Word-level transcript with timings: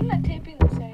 am 0.00 0.08
not 0.08 0.24
taping 0.24 0.56
this 0.58 0.78
out. 0.80 0.89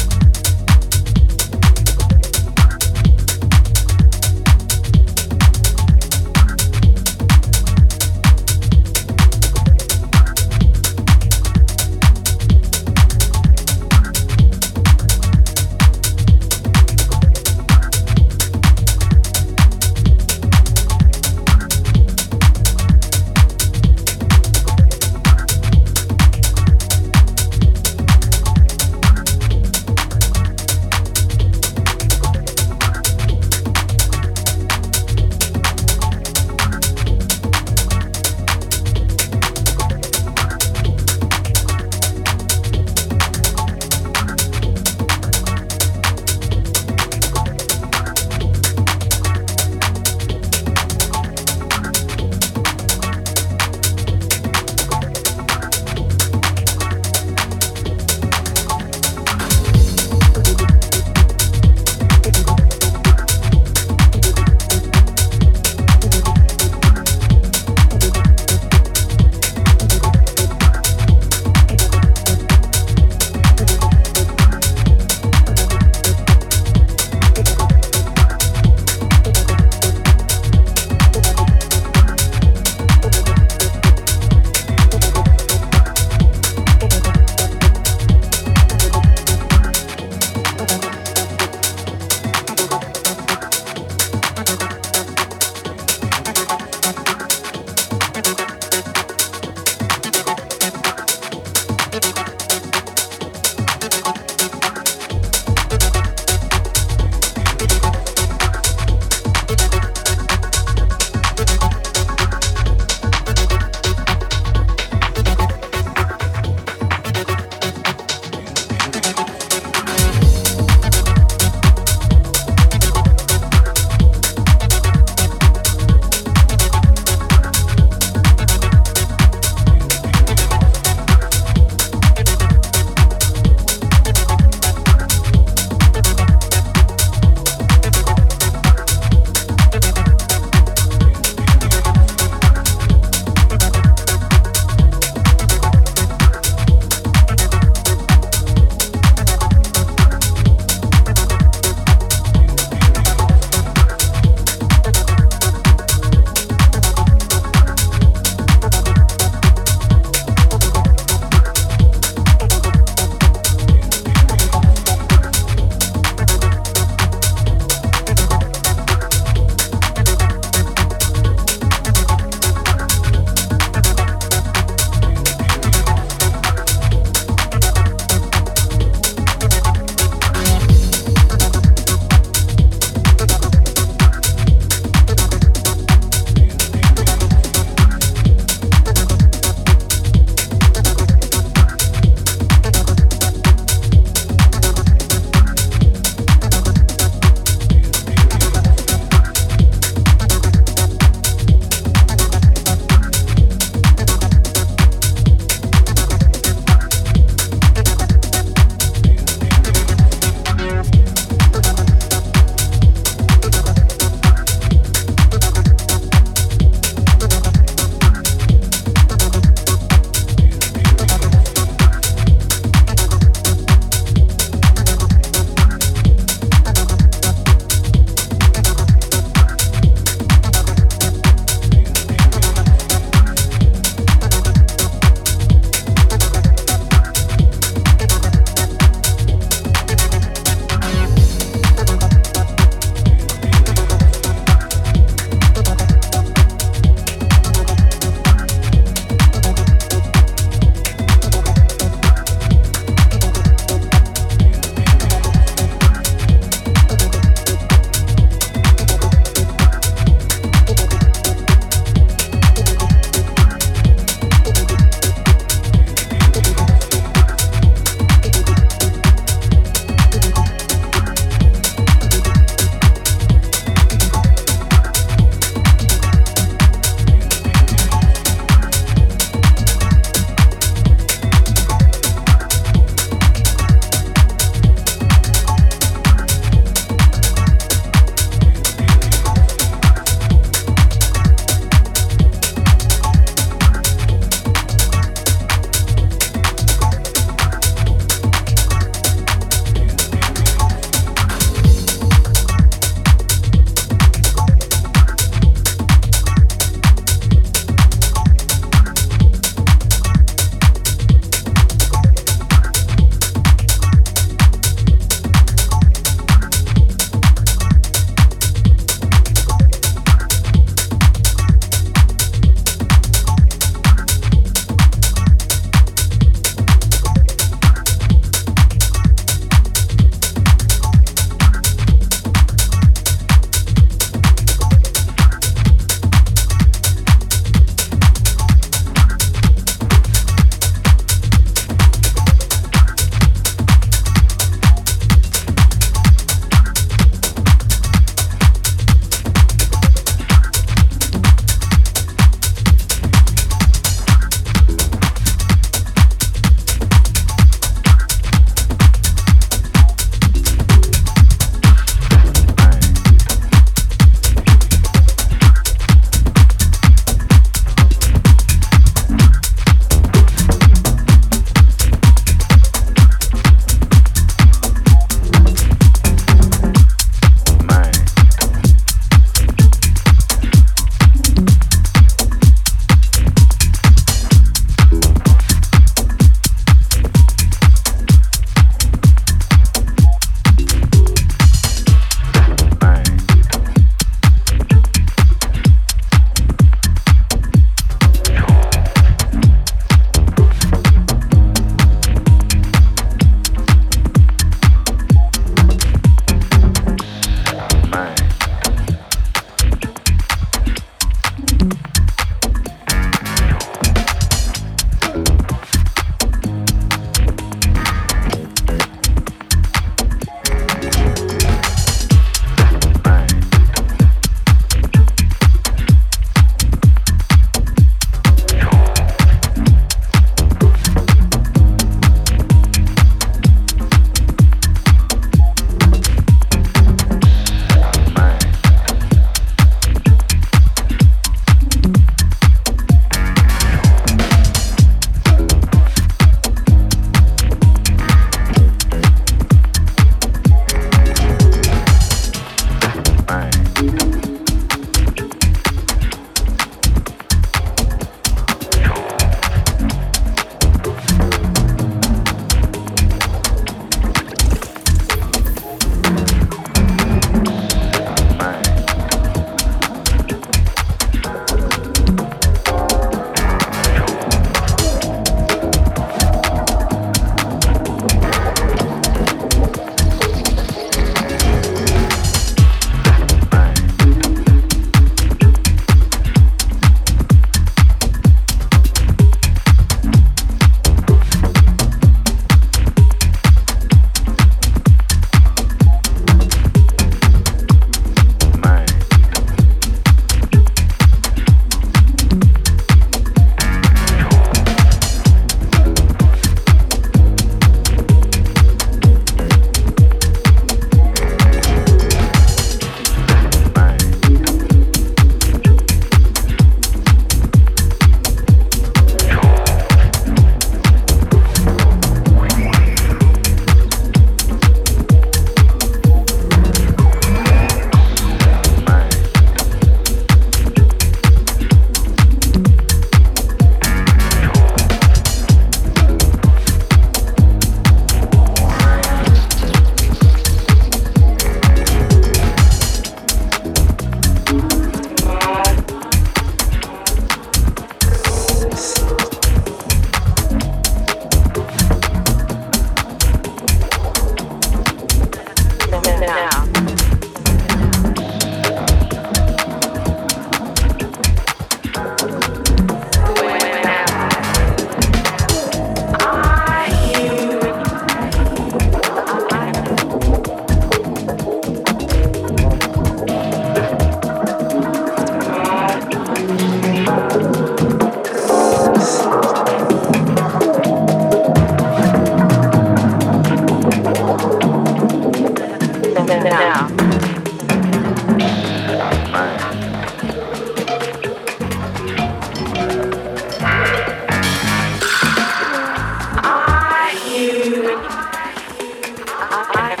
I, 599.63 599.95
I 599.95 600.00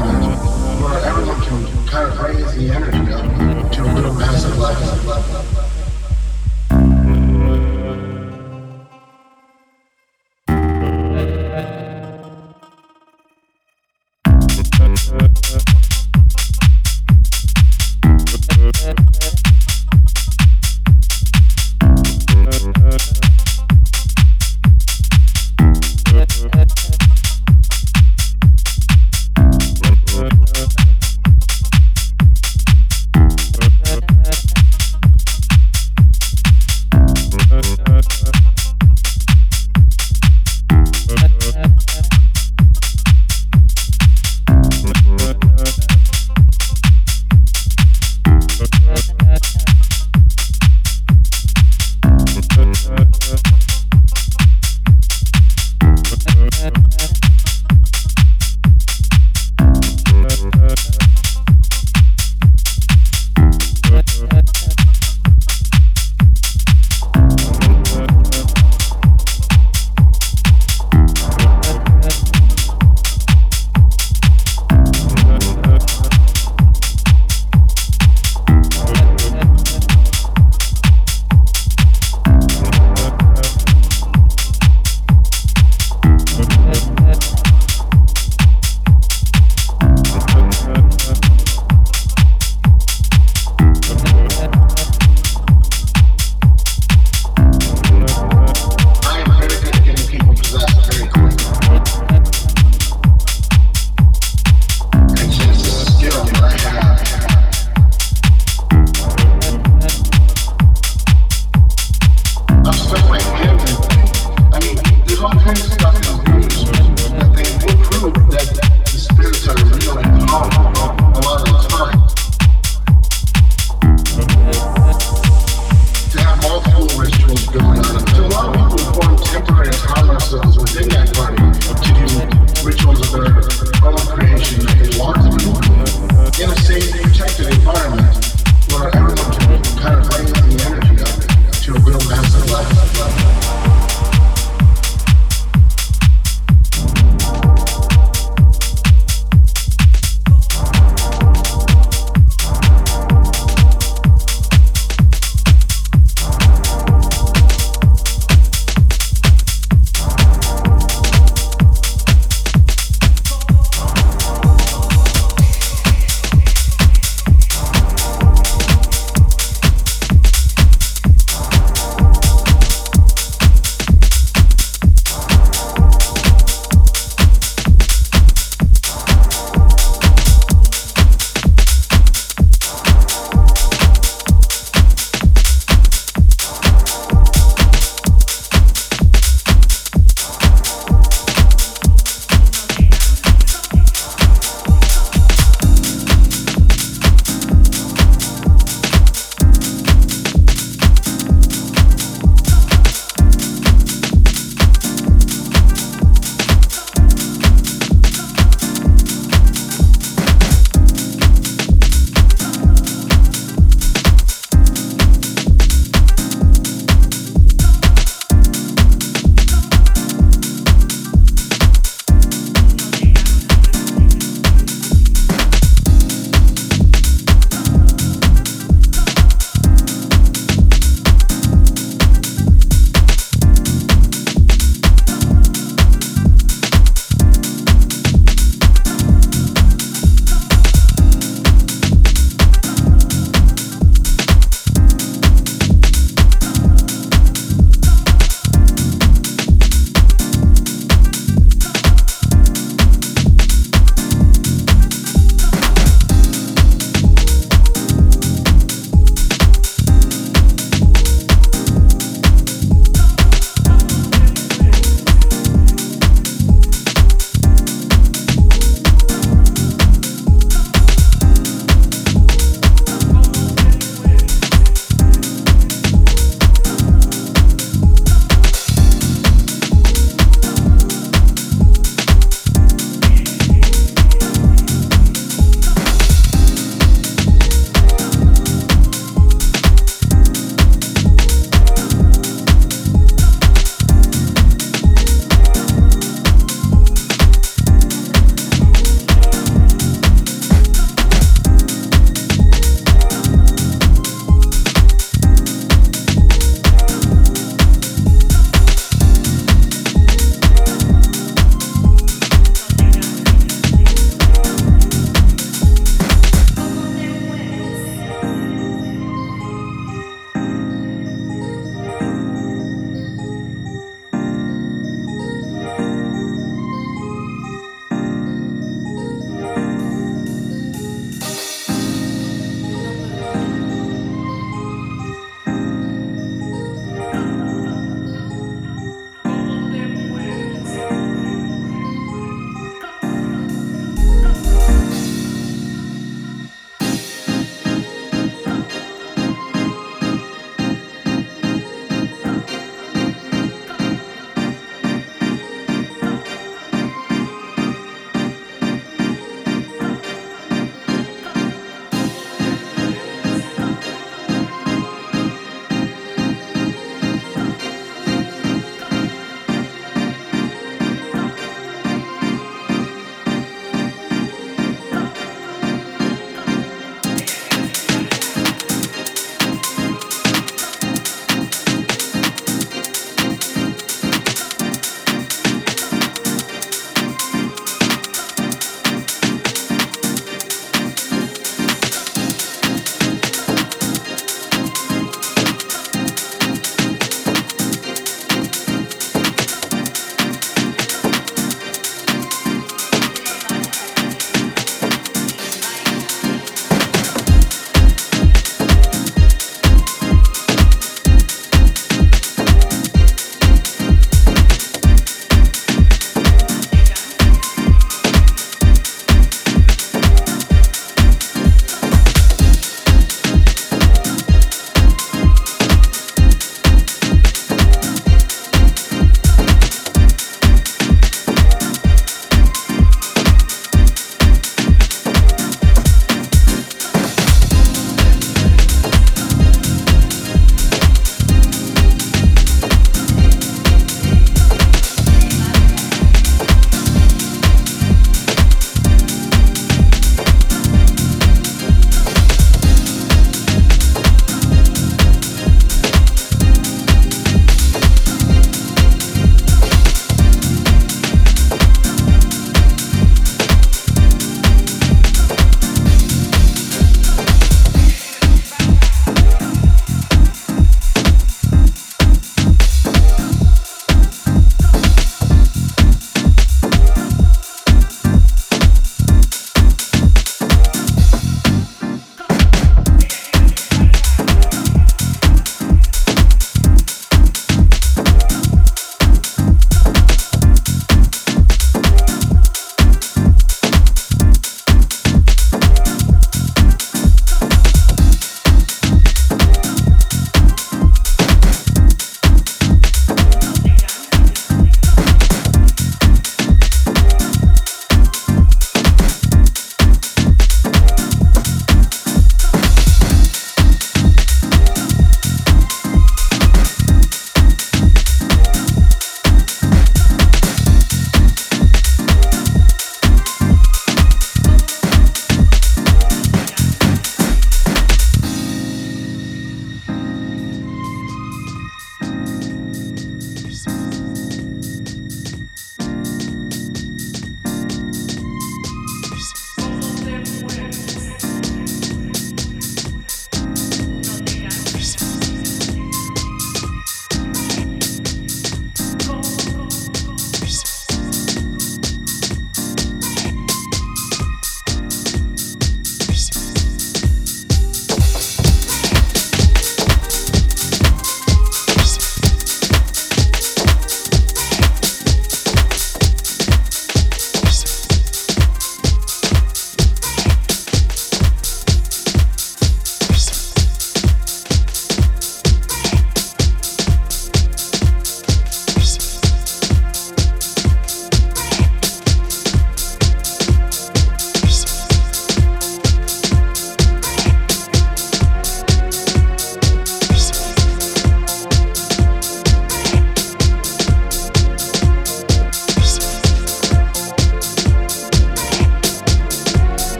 environment 0.00 0.80
where 0.80 1.04
everyone 1.04 1.40
can 1.42 1.86
kind 1.86 2.10
of 2.10 2.20
raise 2.20 2.54
the 2.54 2.70
energy 2.70 3.12
up 3.12 3.72
to 3.72 3.82
a 3.82 3.90
little 3.92 4.14
massive 4.14 4.58
level. 4.58 5.69